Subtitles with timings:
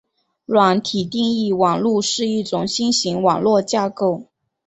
[0.47, 4.23] 软体定义网路是一种新型网络架构。